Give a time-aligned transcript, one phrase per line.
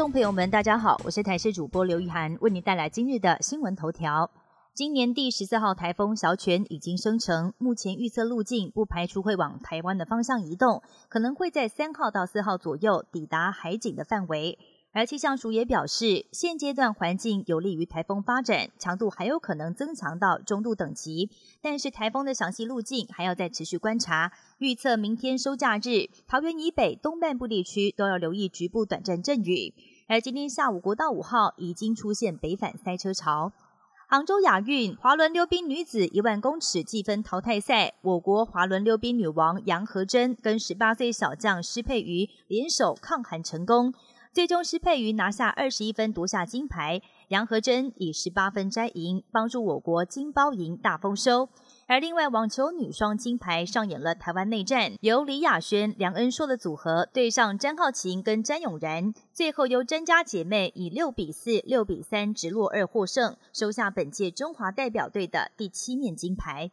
[0.00, 4.30] 众朋友们，大家好，我是台视主播刘玉涵，为您带来今日的新闻头条。
[4.72, 14.58] 今年第十四号台风小犬已经生成，目前预测路径不排除会往台湾的方向移动，可能会在三号到四号左右抵达海景的范围。
[14.92, 21.30] 而气象署也表示，现阶段环境有利于台风发展，强度还有可能增强到中度等级。
[21.62, 24.32] 但是台风的详细路径还要再持续观察。
[24.58, 29.72] 预测明天收假日，桃园以北东半部地区都要留意局部短暂阵雨。
[30.08, 33.52] 而今天下午国道五号已经出现北返塞车潮。
[34.08, 43.94] 杭州亚运滑轮溜冰女子一万公尺计分淘汰赛，我国滑轮溜冰女王杨和珍跟十八岁小将施佩瑜联手抗寒成功。
[44.32, 47.02] 最终，施佩瑜拿下二十一分，夺下金牌。
[47.30, 51.48] 杨和珍以十八分摘银，帮助我国金包银大丰收。
[51.88, 66.70] 而另外，网球女双金牌上演了台湾内战，由李雅轩、梁恩硕的组合对上詹浩晴跟詹永然，最后由詹家姐妹以六比四、六比三直落二获胜，收下本届中华代表队的第七面金牌。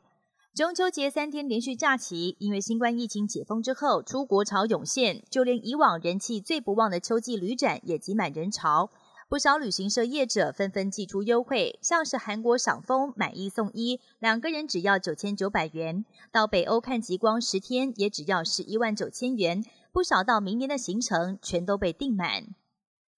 [0.58, 8.90] 中秋节三天连续假期，因为新冠疫情解封之后，出国潮涌现，就连以往人气最不旺的秋季旅展也挤满人潮。
[9.30, 19.64] 不少旅行社业者纷纷寄出优惠，像是韩国赏枫买一送一，两个人只要九千九百元；到北欧看极光十天也只要十一万九千元。
[19.92, 22.48] 不少到明年的行程全都被订满。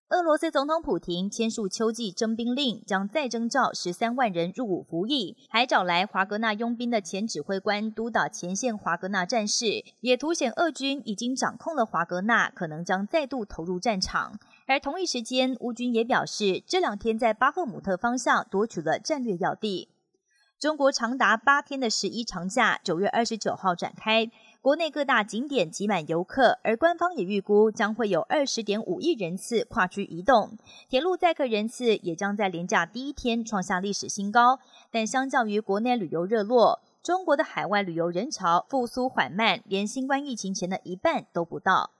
[0.10, 14.40] 俄罗斯总统普京签署秋季征兵令，将再征召十三万人入伍服役，还找来华格纳佣兵的前指挥官督导前线华格纳战士，也凸显俄军已经掌控了华格纳，可能将再度投入战场。
[14.66, 19.90] 而同一时间，乌军也表示，这两天在巴赫姆特方向夺取了战略要地。
[20.60, 24.30] 中国长达八天的十一长假，九月二十九号展开。
[24.62, 30.58] 国内各大景点挤满游客，而官方也预估将会有二十点五亿人次跨区移动，
[30.90, 34.60] 铁路载客人次也将在廉假第一天创下历史新高。
[34.92, 41.92] 但相较于国内旅游热络，中国的海外旅游人潮复苏缓慢，连新冠疫情前的一半都不到。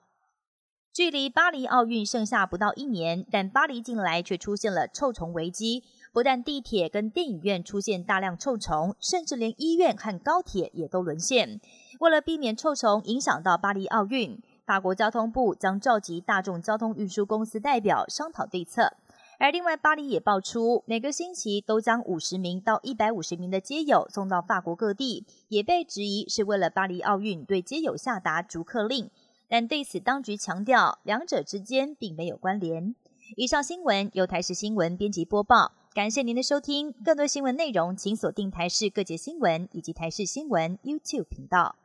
[0.92, 11.62] 距离巴黎奥运剩下不到一年，但巴黎近来却出现了臭虫危机，不但地铁跟电影院出现大量臭虫，甚至连医院和高铁也都沦陷。
[12.00, 18.94] 为了避免臭虫影响到巴黎奥运，法国交通部将召集大众交通运输公司代表商讨对策。
[19.38, 29.10] 而另外，巴黎也爆出每个星期都将五十名到一百五十名的街友送到法国各地，也被质疑是为了巴黎奥运对街友下达逐客令。
[29.50, 32.96] 但对此，当局强调两者之间并没有关联。
[33.36, 36.94] 以上新闻由台视新闻编辑播报，感谢您的收听。
[37.04, 41.76] 更多新闻内容，请锁定台视各节新闻以及台视新闻 YouTube 频道。